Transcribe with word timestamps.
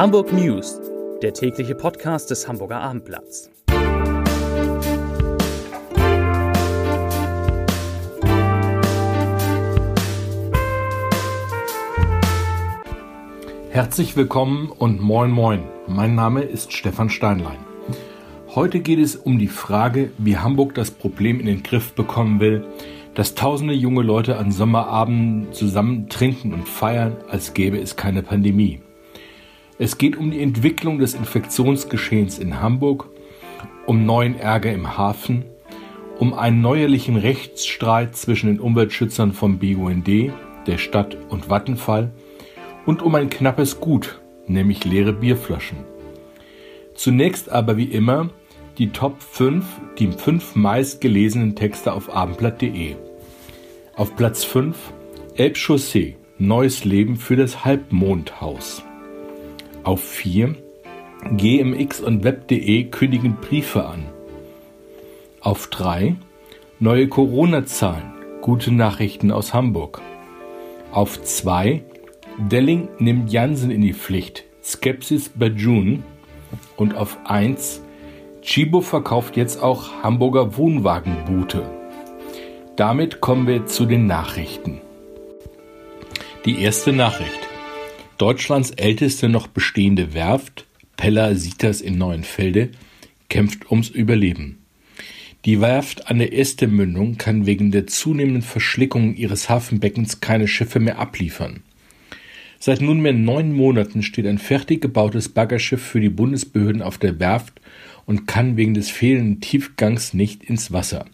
Hamburg 0.00 0.32
News, 0.32 0.80
der 1.20 1.34
tägliche 1.34 1.74
Podcast 1.74 2.30
des 2.30 2.48
Hamburger 2.48 2.80
Abendblatts. 2.80 3.50
Herzlich 13.68 14.16
willkommen 14.16 14.70
und 14.70 15.02
moin 15.02 15.30
moin. 15.30 15.64
Mein 15.86 16.14
Name 16.14 16.44
ist 16.44 16.72
Stefan 16.72 17.10
Steinlein. 17.10 17.58
Heute 18.54 18.80
geht 18.80 19.00
es 19.00 19.16
um 19.16 19.38
die 19.38 19.48
Frage, 19.48 20.12
wie 20.16 20.38
Hamburg 20.38 20.74
das 20.76 20.90
Problem 20.90 21.40
in 21.40 21.44
den 21.44 21.62
Griff 21.62 21.92
bekommen 21.92 22.40
will, 22.40 22.64
dass 23.14 23.34
tausende 23.34 23.74
junge 23.74 24.00
Leute 24.00 24.38
an 24.38 24.50
Sommerabenden 24.50 25.52
zusammen 25.52 26.08
trinken 26.08 26.54
und 26.54 26.66
feiern, 26.66 27.18
als 27.28 27.52
gäbe 27.52 27.78
es 27.78 27.96
keine 27.96 28.22
Pandemie. 28.22 28.80
Es 29.80 29.96
geht 29.96 30.14
um 30.14 30.30
die 30.30 30.42
Entwicklung 30.42 30.98
des 30.98 31.14
Infektionsgeschehens 31.14 32.38
in 32.38 32.60
Hamburg, 32.60 33.08
um 33.86 34.04
neuen 34.04 34.38
Ärger 34.38 34.70
im 34.74 34.98
Hafen, 34.98 35.46
um 36.18 36.34
einen 36.34 36.60
neuerlichen 36.60 37.16
Rechtsstreit 37.16 38.14
zwischen 38.14 38.48
den 38.48 38.60
Umweltschützern 38.60 39.32
vom 39.32 39.58
BUND, 39.58 40.06
der 40.66 40.76
Stadt 40.76 41.16
und 41.30 41.46
Vattenfall 41.46 42.10
und 42.84 43.00
um 43.00 43.14
ein 43.14 43.30
knappes 43.30 43.80
Gut, 43.80 44.20
nämlich 44.46 44.84
leere 44.84 45.14
Bierflaschen. 45.14 45.78
Zunächst 46.94 47.48
aber 47.48 47.78
wie 47.78 47.84
immer 47.84 48.28
die 48.76 48.90
Top 48.90 49.22
5, 49.22 49.64
die 49.98 50.08
fünf 50.08 50.56
meistgelesenen 50.56 51.56
Texte 51.56 51.94
auf 51.94 52.14
abendblatt.de. 52.14 52.96
Auf 53.96 54.14
Platz 54.14 54.44
5 54.44 54.76
Elbchaussee, 55.36 56.16
neues 56.36 56.84
Leben 56.84 57.16
für 57.16 57.36
das 57.36 57.64
Halbmondhaus. 57.64 58.82
Auf 59.82 60.02
4 60.02 60.56
GMX 61.36 62.00
und 62.00 62.22
Web.de 62.22 62.84
kündigen 62.84 63.36
Briefe 63.40 63.86
an. 63.86 64.04
Auf 65.40 65.68
3 65.68 66.16
neue 66.80 67.08
Corona-Zahlen, 67.08 68.12
gute 68.42 68.72
Nachrichten 68.72 69.30
aus 69.30 69.54
Hamburg. 69.54 70.02
Auf 70.92 71.22
2 71.22 71.82
Delling 72.38 72.88
nimmt 72.98 73.32
Jansen 73.32 73.70
in 73.70 73.80
die 73.80 73.94
Pflicht, 73.94 74.44
Skepsis 74.62 75.30
bei 75.30 75.46
June. 75.46 76.02
Und 76.76 76.94
auf 76.94 77.16
1 77.24 77.82
Chibo 78.42 78.82
verkauft 78.82 79.36
jetzt 79.36 79.62
auch 79.62 80.02
Hamburger 80.02 80.56
Wohnwagenboote. 80.56 81.62
Damit 82.76 83.20
kommen 83.20 83.46
wir 83.46 83.66
zu 83.66 83.86
den 83.86 84.06
Nachrichten. 84.06 84.80
Die 86.44 86.62
erste 86.62 86.92
Nachricht. 86.92 87.49
Deutschlands 88.20 88.70
älteste 88.72 89.30
noch 89.30 89.46
bestehende 89.46 90.12
Werft, 90.12 90.66
Peller 90.98 91.34
Sitas 91.36 91.80
in 91.80 91.96
Neuenfelde, 91.96 92.68
kämpft 93.30 93.70
ums 93.70 93.88
Überleben. 93.88 94.58
Die 95.46 95.62
Werft 95.62 96.08
an 96.08 96.18
der 96.18 96.38
Este-Mündung 96.38 97.16
kann 97.16 97.46
wegen 97.46 97.70
der 97.70 97.86
zunehmenden 97.86 98.42
Verschlickung 98.42 99.14
ihres 99.14 99.48
Hafenbeckens 99.48 100.20
keine 100.20 100.48
Schiffe 100.48 100.80
mehr 100.80 100.98
abliefern. 100.98 101.62
Seit 102.58 102.82
nunmehr 102.82 103.14
neun 103.14 103.54
Monaten 103.54 104.02
steht 104.02 104.26
ein 104.26 104.36
fertig 104.36 104.82
gebautes 104.82 105.30
Baggerschiff 105.30 105.80
für 105.80 106.02
die 106.02 106.10
Bundesbehörden 106.10 106.82
auf 106.82 106.98
der 106.98 107.18
Werft 107.20 107.58
und 108.04 108.26
kann 108.26 108.58
wegen 108.58 108.74
des 108.74 108.90
fehlenden 108.90 109.40
Tiefgangs 109.40 110.12
nicht 110.12 110.44
ins 110.44 110.72
Wasser. 110.72 111.06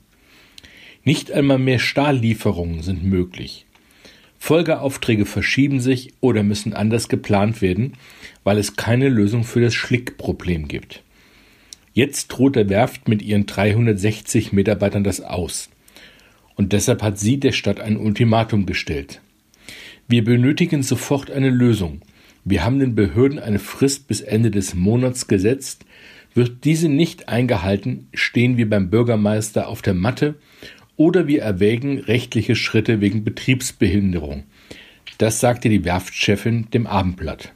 Nicht 1.05 1.31
einmal 1.31 1.61
mehr 1.61 1.79
Stahllieferungen 1.79 2.83
sind 2.83 3.05
möglich. 3.05 3.66
Folgeaufträge 4.47 5.27
verschieben 5.27 5.81
sich 5.81 6.13
oder 6.21 6.45
müssen 6.45 6.73
anders 6.73 7.09
geplant 7.09 7.63
werden, 7.63 7.95
weil 8.45 8.59
es 8.59 8.77
keine 8.77 9.09
Lösung 9.09 9.43
für 9.43 9.61
das 9.61 9.75
Schlickproblem 9.75 10.69
gibt. 10.69 11.03
Jetzt 11.95 12.29
droht 12.29 12.55
der 12.55 12.69
Werft 12.69 13.09
mit 13.09 13.23
ihren 13.23 13.47
360 13.47 14.53
Mitarbeitern 14.53 15.03
das 15.03 15.21
aus. 15.21 15.69
Und 16.55 16.73
deshalb 16.73 17.03
hat 17.03 17.19
sie 17.19 17.41
der 17.41 17.51
Stadt 17.51 17.81
ein 17.81 17.97
Ultimatum 17.97 18.67
gestellt. 18.67 19.21
Wir 20.07 20.23
benötigen 20.23 20.85
sofort 20.85 21.29
eine 21.29 21.51
Lösung. 21.51 22.03
Wir 22.45 22.65
haben 22.65 22.79
den 22.79 22.95
Behörden 22.95 23.41
eine 23.41 23.59
Frist 23.59 24.07
bis 24.07 24.21
Ende 24.21 24.53
des 24.53 24.77
Monats 24.77 25.27
gesetzt. 25.27 25.85
Wird 26.35 26.63
diese 26.63 26.89
nicht 26.89 27.29
eingehalten, 27.29 28.07
stehen 28.15 28.59
wir 28.59 28.71
beim 28.71 28.91
Bürgermeister 28.91 29.67
auf 29.67 29.83
der 29.83 29.95
Matte 29.95 30.37
oder 30.97 31.27
wir 31.27 31.43
erwägen 31.43 31.99
rechtliche 31.99 32.57
Schritte 32.57 33.01
wegen 33.01 33.25
Betriebsbehinderung. 33.25 34.45
Das 35.19 35.41
sagte 35.41 35.69
die 35.69 35.85
Werftchefin 35.85 36.71
dem 36.73 36.87
Abendblatt. 36.87 37.53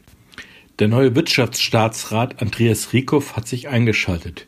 Der 0.78 0.88
neue 0.88 1.14
Wirtschaftsstaatsrat 1.14 2.40
Andreas 2.40 2.92
Riekow 2.92 3.36
hat 3.36 3.46
sich 3.46 3.68
eingeschaltet. 3.68 4.46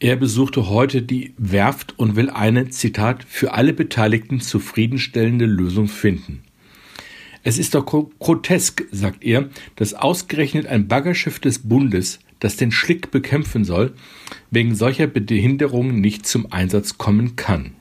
Er 0.00 0.16
besuchte 0.16 0.68
heute 0.68 1.02
die 1.02 1.34
Werft 1.36 1.98
und 1.98 2.16
will 2.16 2.30
eine, 2.30 2.70
Zitat, 2.70 3.22
für 3.22 3.52
alle 3.52 3.72
Beteiligten 3.72 4.40
zufriedenstellende 4.40 5.44
Lösung 5.44 5.88
finden. 5.88 6.42
Es 7.42 7.58
ist 7.58 7.74
doch 7.74 7.86
grotesk, 7.86 8.84
sagt 8.90 9.22
er, 9.24 9.48
dass 9.76 9.94
ausgerechnet 9.94 10.66
ein 10.66 10.88
Baggerschiff 10.88 11.38
des 11.38 11.60
Bundes, 11.60 12.18
das 12.38 12.56
den 12.56 12.72
Schlick 12.72 13.10
bekämpfen 13.10 13.64
soll, 13.64 13.94
wegen 14.50 14.74
solcher 14.74 15.06
Behinderungen 15.06 16.00
nicht 16.00 16.26
zum 16.26 16.50
Einsatz 16.50 16.98
kommen 16.98 17.36
kann. 17.36 17.72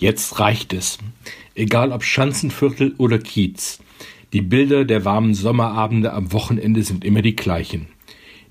Jetzt 0.00 0.40
reicht 0.40 0.72
es. 0.72 0.96
Egal 1.54 1.92
ob 1.92 2.04
Schanzenviertel 2.04 2.94
oder 2.96 3.18
Kiez. 3.18 3.80
Die 4.32 4.40
Bilder 4.40 4.86
der 4.86 5.04
warmen 5.04 5.34
Sommerabende 5.34 6.14
am 6.14 6.32
Wochenende 6.32 6.82
sind 6.82 7.04
immer 7.04 7.20
die 7.20 7.36
gleichen. 7.36 7.86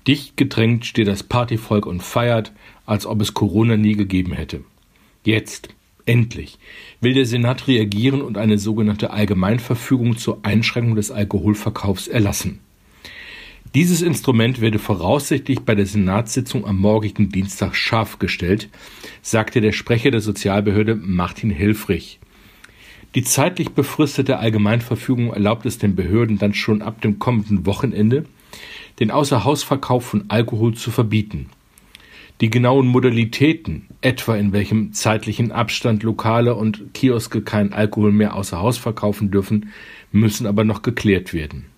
Dicht 0.06 0.36
gedrängt 0.36 0.86
steht 0.86 1.08
das 1.08 1.24
Partyvolk 1.24 1.86
und 1.86 2.04
feiert, 2.04 2.52
als 2.86 3.04
ob 3.04 3.20
es 3.20 3.34
Corona 3.34 3.76
nie 3.76 3.96
gegeben 3.96 4.32
hätte. 4.32 4.62
Jetzt, 5.24 5.70
endlich, 6.06 6.56
will 7.00 7.14
der 7.14 7.26
Senat 7.26 7.66
reagieren 7.66 8.22
und 8.22 8.38
eine 8.38 8.56
sogenannte 8.56 9.10
Allgemeinverfügung 9.10 10.18
zur 10.18 10.38
Einschränkung 10.44 10.94
des 10.94 11.10
Alkoholverkaufs 11.10 12.06
erlassen. 12.06 12.60
Dieses 13.72 14.02
Instrument 14.02 14.60
werde 14.60 14.80
voraussichtlich 14.80 15.60
bei 15.60 15.76
der 15.76 15.86
Senatssitzung 15.86 16.66
am 16.66 16.76
morgigen 16.78 17.28
Dienstag 17.28 17.76
scharf 17.76 18.18
gestellt, 18.18 18.68
sagte 19.22 19.60
der 19.60 19.70
Sprecher 19.70 20.10
der 20.10 20.20
Sozialbehörde 20.20 20.96
Martin 20.96 21.50
Hilfrich. 21.50 22.18
Die 23.14 23.22
zeitlich 23.22 23.70
befristete 23.70 24.38
Allgemeinverfügung 24.38 25.32
erlaubt 25.32 25.66
es 25.66 25.78
den 25.78 25.94
Behörden 25.94 26.36
dann 26.36 26.52
schon 26.52 26.82
ab 26.82 27.00
dem 27.00 27.20
kommenden 27.20 27.64
Wochenende, 27.64 28.24
den 28.98 29.12
Außerhausverkauf 29.12 30.04
von 30.04 30.24
Alkohol 30.26 30.74
zu 30.74 30.90
verbieten. 30.90 31.46
Die 32.40 32.50
genauen 32.50 32.88
Modalitäten, 32.88 33.86
etwa 34.00 34.34
in 34.34 34.52
welchem 34.52 34.94
zeitlichen 34.94 35.52
Abstand 35.52 36.02
Lokale 36.02 36.56
und 36.56 36.92
Kioske 36.92 37.42
keinen 37.42 37.72
Alkohol 37.72 38.10
mehr 38.10 38.34
außer 38.34 38.58
Haus 38.58 38.78
verkaufen 38.78 39.30
dürfen, 39.30 39.70
müssen 40.10 40.48
aber 40.48 40.64
noch 40.64 40.82
geklärt 40.82 41.32
werden. 41.32 41.69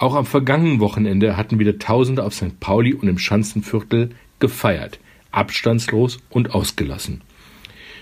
Auch 0.00 0.14
am 0.14 0.24
vergangenen 0.24 0.80
Wochenende 0.80 1.36
hatten 1.36 1.58
wieder 1.58 1.78
Tausende 1.78 2.24
auf 2.24 2.32
St. 2.32 2.58
Pauli 2.58 2.94
und 2.94 3.06
im 3.06 3.18
Schanzenviertel 3.18 4.08
gefeiert, 4.38 4.98
abstandslos 5.30 6.20
und 6.30 6.54
ausgelassen. 6.54 7.20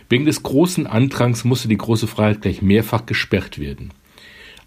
Wegen 0.09 0.25
des 0.25 0.45
großen 0.45 0.87
Andrangs 0.87 1.43
musste 1.43 1.67
die 1.67 1.77
große 1.77 2.07
Freiheit 2.07 2.43
gleich 2.43 2.63
mehrfach 2.63 3.05
gesperrt 3.05 3.59
werden. 3.59 3.91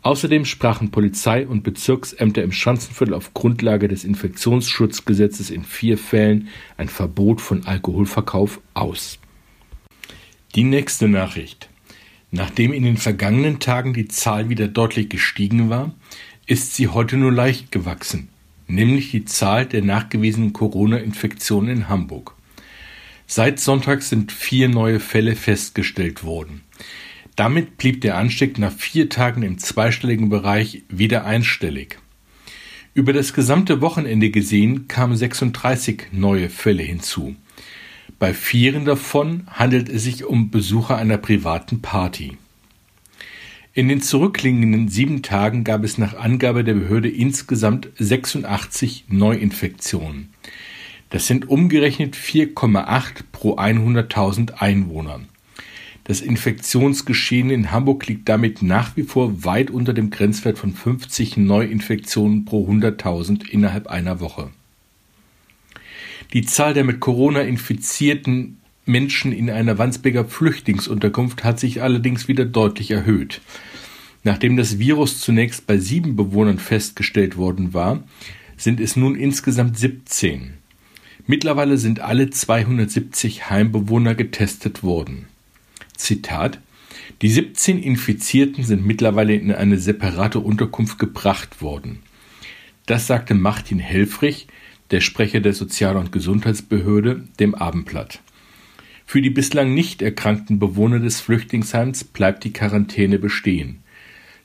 Außerdem 0.01 0.43
sprachen 0.43 0.91
Polizei 0.91 1.47
und 1.47 1.63
Bezirksämter 1.63 2.43
im 2.43 2.51
Schanzenviertel 2.51 3.13
auf 3.13 3.33
Grundlage 3.33 3.87
des 3.87 4.03
Infektionsschutzgesetzes 4.03 5.51
in 5.51 5.63
vier 5.63 5.97
Fällen 5.97 6.49
ein 6.75 6.89
Verbot 6.89 7.39
von 7.39 7.65
Alkoholverkauf 7.65 8.59
aus. 8.73 9.19
Die 10.55 10.65
nächste 10.65 11.07
Nachricht. 11.07 11.69
Nachdem 12.33 12.71
in 12.71 12.83
den 12.83 12.97
vergangenen 12.97 13.59
Tagen 13.59 13.93
die 13.93 14.07
Zahl 14.07 14.49
wieder 14.49 14.69
deutlich 14.69 15.09
gestiegen 15.09 15.69
war, 15.69 15.93
ist 16.51 16.75
sie 16.75 16.89
heute 16.89 17.15
nur 17.15 17.31
leicht 17.31 17.71
gewachsen, 17.71 18.27
nämlich 18.67 19.11
die 19.11 19.23
Zahl 19.23 19.65
der 19.65 19.81
nachgewiesenen 19.81 20.51
Corona-Infektionen 20.51 21.69
in 21.69 21.87
Hamburg. 21.87 22.35
Seit 23.25 23.61
Sonntag 23.61 24.01
sind 24.01 24.33
vier 24.33 24.67
neue 24.67 24.99
Fälle 24.99 25.37
festgestellt 25.37 26.25
worden. 26.25 26.59
Damit 27.37 27.77
blieb 27.77 28.01
der 28.01 28.17
Anstieg 28.17 28.59
nach 28.59 28.73
vier 28.73 29.07
Tagen 29.07 29.43
im 29.43 29.59
zweistelligen 29.59 30.27
Bereich 30.27 30.83
wieder 30.89 31.23
einstellig. 31.23 31.99
Über 32.93 33.13
das 33.13 33.31
gesamte 33.31 33.79
Wochenende 33.79 34.29
gesehen 34.29 34.89
kamen 34.89 35.15
36 35.15 36.07
neue 36.11 36.49
Fälle 36.49 36.83
hinzu. 36.83 37.37
Bei 38.19 38.33
vieren 38.33 38.83
davon 38.83 39.47
handelt 39.47 39.87
es 39.87 40.03
sich 40.03 40.25
um 40.25 40.51
Besucher 40.51 40.97
einer 40.97 41.17
privaten 41.17 41.81
Party. 41.81 42.37
In 43.73 43.87
den 43.87 44.01
zurückliegenden 44.01 44.89
sieben 44.89 45.21
Tagen 45.21 45.63
gab 45.63 45.85
es 45.85 45.97
nach 45.97 46.17
Angabe 46.17 46.65
der 46.65 46.73
Behörde 46.73 47.07
insgesamt 47.07 47.87
86 47.97 49.05
Neuinfektionen. 49.07 50.33
Das 51.09 51.27
sind 51.27 51.47
umgerechnet 51.47 52.15
4,8 52.17 53.23
pro 53.31 53.55
100.000 53.57 54.55
Einwohner. 54.55 55.21
Das 56.03 56.19
Infektionsgeschehen 56.19 57.49
in 57.49 57.71
Hamburg 57.71 58.07
liegt 58.07 58.27
damit 58.27 58.61
nach 58.61 58.97
wie 58.97 59.03
vor 59.03 59.45
weit 59.45 59.71
unter 59.71 59.93
dem 59.93 60.09
Grenzwert 60.09 60.57
von 60.57 60.73
50 60.73 61.37
Neuinfektionen 61.37 62.43
pro 62.43 62.67
100.000 62.69 63.47
innerhalb 63.47 63.87
einer 63.87 64.19
Woche. 64.19 64.49
Die 66.33 66.45
Zahl 66.45 66.73
der 66.73 66.83
mit 66.83 66.99
Corona 66.99 67.41
infizierten 67.41 68.57
Menschen 68.85 69.31
in 69.31 69.49
einer 69.49 69.77
Wandsbeker 69.77 70.25
Flüchtlingsunterkunft 70.25 71.43
hat 71.43 71.59
sich 71.59 71.81
allerdings 71.81 72.27
wieder 72.27 72.45
deutlich 72.45 72.91
erhöht. 72.91 73.41
Nachdem 74.23 74.57
das 74.57 74.79
Virus 74.79 75.19
zunächst 75.19 75.67
bei 75.67 75.77
sieben 75.77 76.15
Bewohnern 76.15 76.59
festgestellt 76.59 77.37
worden 77.37 77.73
war, 77.73 78.03
sind 78.57 78.79
es 78.79 78.95
nun 78.95 79.15
insgesamt 79.15 79.77
17. 79.77 80.53
Mittlerweile 81.27 81.77
sind 81.77 81.99
alle 81.99 82.29
270 82.29 83.49
Heimbewohner 83.49 84.15
getestet 84.15 84.83
worden. 84.83 85.27
Zitat 85.95 86.59
Die 87.21 87.29
17 87.29 87.81
Infizierten 87.81 88.63
sind 88.63 88.85
mittlerweile 88.85 89.35
in 89.35 89.51
eine 89.51 89.77
separate 89.77 90.39
Unterkunft 90.39 90.99
gebracht 90.99 91.61
worden. 91.61 91.99
Das 92.85 93.07
sagte 93.07 93.35
Martin 93.35 93.79
Helfrich, 93.79 94.47
der 94.89 95.01
Sprecher 95.01 95.39
der 95.39 95.53
Sozial- 95.53 95.97
und 95.97 96.11
Gesundheitsbehörde, 96.11 97.23
dem 97.39 97.55
Abendblatt. 97.55 98.19
Für 99.11 99.21
die 99.21 99.29
bislang 99.29 99.73
nicht 99.73 100.01
erkrankten 100.01 100.57
Bewohner 100.57 100.99
des 100.99 101.19
Flüchtlingsheims 101.19 102.05
bleibt 102.05 102.45
die 102.45 102.53
Quarantäne 102.53 103.19
bestehen. 103.19 103.83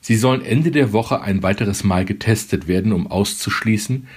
Sie 0.01 0.17
sollen 0.17 0.43
Ende 0.43 0.71
der 0.71 0.91
Woche 0.91 1.21
ein 1.21 1.41
weiteres 1.41 1.85
Mal 1.85 2.03
getestet 2.03 2.67
werden, 2.67 2.91
um 2.91 3.07
auszuschließen, 3.07 4.09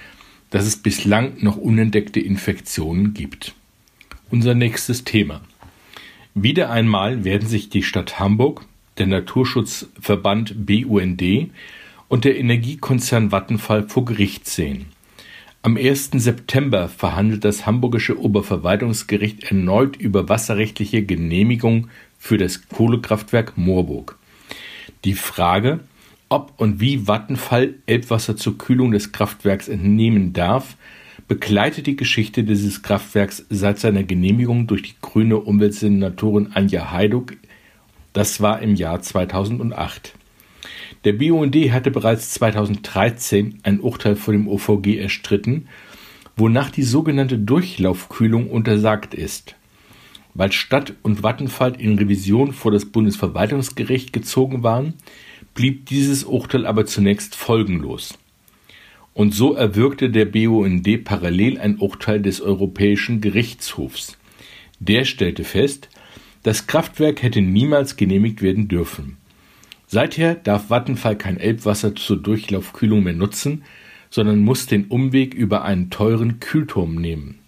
dass 0.49 0.65
es 0.65 0.75
bislang 0.75 1.35
noch 1.39 1.55
unentdeckte 1.55 2.19
Infektionen 2.19 3.13
gibt. 3.13 3.55
Unser 4.29 4.53
nächstes 4.53 5.05
Thema. 5.05 5.39
Wieder 6.35 6.69
einmal 6.69 7.23
werden 7.23 7.47
sich 7.47 7.69
die 7.69 7.81
Stadt 7.81 8.19
Hamburg, 8.19 8.65
der 8.97 9.07
Naturschutzverband 9.07 10.65
BUND 10.65 11.23
und 12.09 12.25
der 12.25 12.37
Energiekonzern 12.37 13.31
Vattenfall 13.31 13.87
vor 13.87 14.03
Gericht 14.03 14.45
sehen. 14.47 14.87
Am 15.63 15.77
1. 15.77 16.09
September 16.15 16.89
verhandelt 16.89 17.45
das 17.45 17.67
Hamburgische 17.67 18.19
Oberverwaltungsgericht 18.19 19.43
erneut 19.43 19.95
über 19.95 20.27
wasserrechtliche 20.27 21.03
Genehmigung 21.03 21.89
für 22.17 22.39
das 22.39 22.67
Kohlekraftwerk 22.67 23.59
Moorburg. 23.59 24.17
Die 25.05 25.13
Frage, 25.13 25.81
ob 26.29 26.53
und 26.57 26.79
wie 26.79 27.05
Vattenfall 27.05 27.75
Elbwasser 27.85 28.35
zur 28.37 28.57
Kühlung 28.57 28.89
des 28.89 29.11
Kraftwerks 29.11 29.67
entnehmen 29.67 30.33
darf, 30.33 30.77
begleitet 31.27 31.85
die 31.85 31.95
Geschichte 31.95 32.43
dieses 32.43 32.81
Kraftwerks 32.81 33.45
seit 33.51 33.77
seiner 33.77 34.03
Genehmigung 34.03 34.65
durch 34.65 34.81
die 34.81 34.95
grüne 34.99 35.37
Umweltsenatorin 35.37 36.53
Anja 36.55 36.89
Heiduk. 36.89 37.33
Das 38.13 38.41
war 38.41 38.63
im 38.63 38.73
Jahr 38.73 39.03
2008. 39.03 40.15
Der 41.03 41.13
BUND 41.13 41.55
hatte 41.71 41.91
bereits 41.91 42.31
2013 42.31 43.59
ein 43.63 43.79
Urteil 43.79 44.15
vor 44.15 44.33
dem 44.33 44.47
OVG 44.47 44.97
erstritten, 44.97 45.67
wonach 46.35 46.69
die 46.69 46.83
sogenannte 46.83 47.37
Durchlaufkühlung 47.37 48.49
untersagt 48.49 49.13
ist. 49.13 49.55
Weil 50.33 50.51
Stadt 50.51 50.93
und 51.01 51.23
Vattenfall 51.23 51.79
in 51.79 51.97
Revision 51.97 52.53
vor 52.53 52.71
das 52.71 52.85
Bundesverwaltungsgericht 52.85 54.13
gezogen 54.13 54.63
waren, 54.63 54.93
blieb 55.53 55.87
dieses 55.87 56.23
Urteil 56.23 56.65
aber 56.65 56.85
zunächst 56.85 57.35
folgenlos. 57.35 58.17
Und 59.13 59.33
so 59.33 59.53
erwirkte 59.53 60.09
der 60.09 60.25
BUND 60.25 61.03
parallel 61.03 61.59
ein 61.59 61.79
Urteil 61.79 62.21
des 62.21 62.39
Europäischen 62.39 63.19
Gerichtshofs. 63.19 64.17
Der 64.79 65.03
stellte 65.03 65.43
fest, 65.43 65.89
das 66.43 66.65
Kraftwerk 66.65 67.21
hätte 67.21 67.41
niemals 67.41 67.97
genehmigt 67.97 68.41
werden 68.41 68.67
dürfen. 68.67 69.17
Seither 69.93 70.35
darf 70.35 70.69
Vattenfall 70.69 71.17
kein 71.17 71.37
Elbwasser 71.37 71.93
zur 71.93 72.15
Durchlaufkühlung 72.15 73.03
mehr 73.03 73.11
nutzen, 73.11 73.63
sondern 74.09 74.39
muss 74.39 74.65
den 74.65 74.85
Umweg 74.85 75.33
über 75.33 75.65
einen 75.65 75.89
teuren 75.89 76.39
Kühlturm 76.39 76.95
nehmen. 76.95 77.39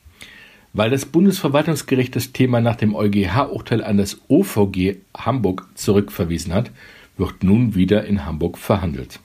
Weil 0.73 0.89
das 0.89 1.05
Bundesverwaltungsgericht 1.05 2.13
das 2.13 2.33
Thema 2.33 2.59
nach 2.59 2.75
dem 2.75 2.95
EuGH-Urteil 2.95 3.81
an 3.81 3.95
das 3.95 4.19
OVG 4.27 4.97
Hamburg 5.15 5.69
zurückverwiesen 5.75 6.53
hat, 6.53 6.71
wird 7.15 7.45
nun 7.45 7.75
wieder 7.75 8.03
in 8.03 8.25
Hamburg 8.25 8.57
verhandelt. 8.57 9.21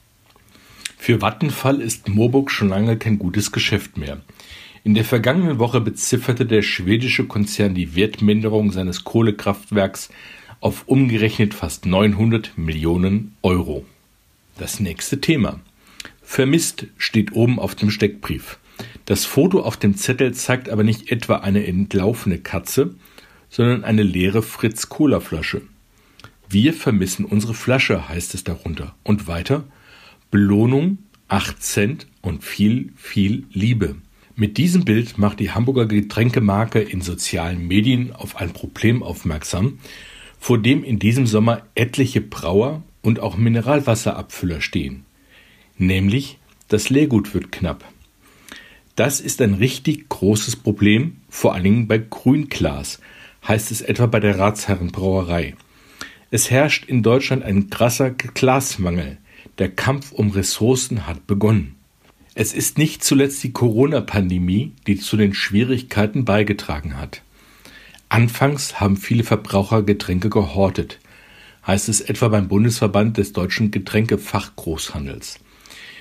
Für 0.96 1.20
Vattenfall 1.20 1.80
ist 1.80 2.08
Moorburg 2.08 2.52
schon 2.52 2.68
lange 2.68 2.98
kein 2.98 3.18
gutes 3.18 3.50
Geschäft 3.50 3.96
mehr. 3.96 4.20
In 4.84 4.94
der 4.94 5.04
vergangenen 5.04 5.58
Woche 5.58 5.80
bezifferte 5.80 6.46
der 6.46 6.62
schwedische 6.62 7.24
Konzern 7.24 7.74
die 7.74 7.96
Wertminderung 7.96 8.70
seines 8.70 9.02
Kohlekraftwerks 9.02 10.08
auf 10.60 10.88
umgerechnet 10.88 11.54
fast 11.54 11.86
900 11.86 12.56
Millionen 12.56 13.36
Euro. 13.42 13.84
Das 14.56 14.80
nächste 14.80 15.20
Thema. 15.20 15.60
Vermisst 16.22 16.86
steht 16.98 17.32
oben 17.32 17.58
auf 17.58 17.74
dem 17.74 17.90
Steckbrief. 17.90 18.58
Das 19.04 19.24
Foto 19.24 19.62
auf 19.62 19.76
dem 19.76 19.96
Zettel 19.96 20.34
zeigt 20.34 20.68
aber 20.68 20.84
nicht 20.84 21.10
etwa 21.10 21.36
eine 21.36 21.66
entlaufene 21.66 22.38
Katze, 22.38 22.94
sondern 23.50 23.84
eine 23.84 24.02
leere 24.02 24.42
Fritz-Cola-Flasche. 24.42 25.62
Wir 26.50 26.74
vermissen 26.74 27.24
unsere 27.24 27.54
Flasche, 27.54 28.08
heißt 28.08 28.34
es 28.34 28.44
darunter. 28.44 28.94
Und 29.04 29.26
weiter, 29.26 29.64
Belohnung, 30.30 30.98
8 31.28 31.62
Cent 31.62 32.06
und 32.20 32.42
viel, 32.44 32.92
viel 32.96 33.44
Liebe. 33.52 33.96
Mit 34.34 34.56
diesem 34.56 34.84
Bild 34.84 35.18
macht 35.18 35.40
die 35.40 35.50
Hamburger 35.50 35.86
Getränkemarke 35.86 36.80
in 36.80 37.00
sozialen 37.00 37.66
Medien 37.66 38.12
auf 38.12 38.36
ein 38.36 38.52
Problem 38.52 39.02
aufmerksam, 39.02 39.78
vor 40.38 40.58
dem 40.58 40.84
in 40.84 40.98
diesem 40.98 41.26
Sommer 41.26 41.62
etliche 41.74 42.20
Brauer 42.20 42.82
und 43.02 43.20
auch 43.20 43.36
Mineralwasserabfüller 43.36 44.60
stehen. 44.60 45.04
Nämlich, 45.76 46.38
das 46.68 46.90
Leergut 46.90 47.34
wird 47.34 47.52
knapp. 47.52 47.84
Das 48.96 49.20
ist 49.20 49.40
ein 49.40 49.54
richtig 49.54 50.08
großes 50.08 50.56
Problem, 50.56 51.18
vor 51.28 51.54
allen 51.54 51.64
Dingen 51.64 51.88
bei 51.88 51.98
Grünglas, 51.98 53.00
heißt 53.46 53.70
es 53.70 53.80
etwa 53.80 54.06
bei 54.06 54.20
der 54.20 54.38
Ratsherrenbrauerei. 54.38 55.54
Es 56.30 56.50
herrscht 56.50 56.84
in 56.84 57.02
Deutschland 57.02 57.44
ein 57.44 57.70
krasser 57.70 58.10
Glasmangel. 58.10 59.18
Der 59.58 59.70
Kampf 59.70 60.12
um 60.12 60.30
Ressourcen 60.30 61.06
hat 61.06 61.26
begonnen. 61.26 61.76
Es 62.34 62.52
ist 62.52 62.76
nicht 62.76 63.02
zuletzt 63.02 63.42
die 63.42 63.52
Corona-Pandemie, 63.52 64.72
die 64.86 64.96
zu 64.96 65.16
den 65.16 65.32
Schwierigkeiten 65.32 66.24
beigetragen 66.24 66.96
hat. 66.96 67.22
Anfangs 68.08 68.80
haben 68.80 68.96
viele 68.96 69.22
Verbraucher 69.22 69.82
Getränke 69.82 70.30
gehortet, 70.30 70.98
heißt 71.66 71.88
es 71.88 72.00
etwa 72.00 72.28
beim 72.28 72.48
Bundesverband 72.48 73.18
des 73.18 73.32
deutschen 73.32 73.70
Getränkefachgroßhandels. 73.70 75.38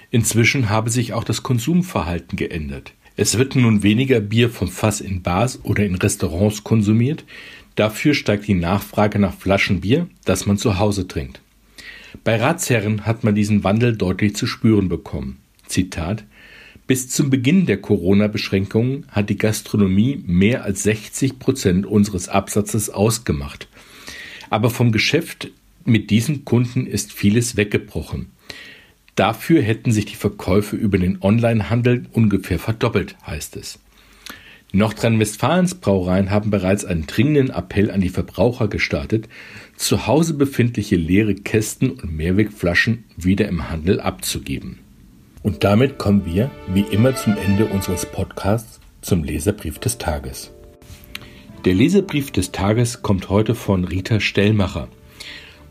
Inzwischen 0.10 0.70
habe 0.70 0.90
sich 0.90 1.14
auch 1.14 1.26
das 1.26 1.44
Konsumverhalten 1.44 2.38
geändert. 2.38 2.94
Es 3.18 3.38
wird 3.38 3.56
nun 3.56 3.84
weniger 3.84 4.22
Bier 4.22 4.50
vom 4.50 4.70
Fass 4.70 5.02
in 5.02 5.22
Bars 5.22 5.60
oder 5.64 5.86
in 5.86 5.96
Restaurants 5.96 6.64
konsumiert, 6.64 7.26
dafür 7.76 8.14
steigt 8.14 8.48
die 8.48 8.54
Nachfrage 8.54 9.20
nach 9.20 9.34
Flaschenbier, 9.34 10.08
das 10.24 10.46
man 10.46 10.58
zu 10.58 10.80
Hause 10.80 11.08
trinkt. 11.08 11.42
Bei 12.24 12.38
Ratsherren 12.42 13.06
hat 13.06 13.24
man 13.24 13.36
diesen 13.36 13.64
Wandel 13.64 13.98
deutlich 13.98 14.36
zu 14.36 14.48
spüren 14.48 14.88
bekommen. 14.88 15.40
Zitat 15.68 16.24
Bis 16.88 17.10
zum 17.10 17.30
Beginn 17.30 17.66
der 17.66 17.82
Corona-Beschränkungen 17.82 19.06
hat 19.10 19.30
die 19.30 19.38
Gastronomie 19.38 20.24
mehr 20.26 20.64
als 20.64 20.84
60 20.84 21.38
Prozent 21.38 21.86
unseres 21.86 22.30
Absatzes 22.30 22.90
ausgemacht. 22.90 23.68
Aber 24.50 24.70
vom 24.70 24.94
Geschäft 24.94 25.52
mit 25.84 26.10
diesen 26.10 26.46
Kunden 26.46 26.88
ist 26.88 27.12
vieles 27.12 27.58
weggebrochen. 27.58 28.28
Dafür 29.16 29.62
hätten 29.62 29.92
sich 29.92 30.06
die 30.06 30.16
Verkäufe 30.16 30.78
über 30.78 30.98
den 30.98 31.18
Onlinehandel 31.22 32.06
ungefähr 32.14 32.58
verdoppelt, 32.58 33.18
heißt 33.26 33.58
es. 33.58 33.80
Nordrhein-Westfalens 34.72 35.76
Brauereien 35.76 36.30
haben 36.30 36.52
bereits 36.52 36.86
einen 36.86 37.06
dringenden 37.06 37.50
Appell 37.50 37.92
an 37.92 38.00
die 38.00 38.10
Verbraucher 38.10 38.70
gestartet, 38.70 39.28
zu 39.76 40.08
Hause 40.08 40.36
befindliche 40.36 40.96
leere 40.96 41.36
Kästen 41.36 41.92
und 41.92 42.16
Mehrwegflaschen 42.16 43.04
wieder 43.18 43.48
im 43.48 43.70
Handel 43.70 44.00
abzugeben. 44.00 44.80
Und 45.44 45.64
damit 45.64 45.98
kommen 45.98 46.26
wir, 46.26 46.52
wie 46.68 46.82
immer 46.82 47.16
zum 47.16 47.38
Ende 47.38 47.66
unseres 47.66 48.06
Podcasts, 48.06 48.80
zum 49.02 49.24
Leserbrief 49.24 49.80
des 49.80 49.98
Tages. 49.98 50.52
Der 51.66 51.74
Leserbrief 51.74 52.32
des 52.32 52.52
Tages 52.52 53.02
kommt 53.02 53.30
heute 53.30 53.56
von 53.56 53.84
Rita 53.84 54.20
Stellmacher 54.20 54.88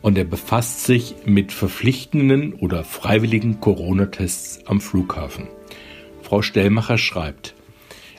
und 0.02 0.18
er 0.18 0.24
befasst 0.24 0.84
sich 0.84 1.14
mit 1.24 1.52
verpflichtenden 1.52 2.54
oder 2.54 2.84
freiwilligen 2.84 3.60
Corona-Tests 3.60 4.66
am 4.66 4.80
Flughafen. 4.80 5.48
Frau 6.22 6.42
Stellmacher 6.42 6.98
schreibt, 6.98 7.54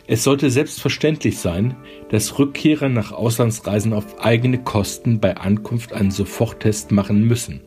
es 0.10 0.24
sollte 0.24 0.50
selbstverständlich 0.50 1.38
sein, 1.40 1.76
dass 2.10 2.40
Rückkehrer 2.40 2.88
nach 2.88 3.12
Auslandsreisen 3.12 3.92
auf 3.92 4.22
eigene 4.22 4.64
Kosten 4.64 5.20
bei 5.20 5.36
Ankunft 5.36 5.92
einen 5.92 6.12
Soforttest 6.12 6.92
machen 6.92 7.28
müssen. 7.28 7.60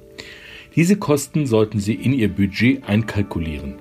Diese 0.77 0.97
Kosten 0.97 1.47
sollten 1.47 1.81
sie 1.81 1.95
in 1.95 2.13
ihr 2.13 2.29
Budget 2.29 2.89
einkalkulieren. 2.89 3.77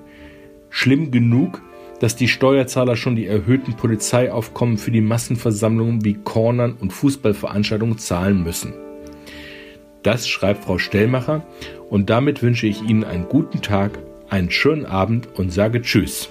Schlimm 0.70 1.10
genug, 1.10 1.62
dass 2.00 2.16
die 2.16 2.28
Steuerzahler 2.28 2.96
schon 2.96 3.14
die 3.14 3.26
erhöhten 3.26 3.74
Polizeiaufkommen 3.74 4.78
für 4.78 4.90
die 4.90 5.00
Massenversammlungen 5.00 6.04
wie 6.04 6.14
Cornern 6.14 6.76
und 6.80 6.92
Fußballveranstaltungen 6.92 7.98
zahlen 7.98 8.42
müssen. 8.42 8.72
Das 10.02 10.26
schreibt 10.26 10.64
Frau 10.64 10.78
Stellmacher 10.78 11.46
und 11.90 12.08
damit 12.08 12.42
wünsche 12.42 12.66
ich 12.66 12.82
Ihnen 12.82 13.04
einen 13.04 13.28
guten 13.28 13.60
Tag, 13.60 13.98
einen 14.30 14.50
schönen 14.50 14.86
Abend 14.86 15.28
und 15.34 15.52
sage 15.52 15.82
Tschüss. 15.82 16.30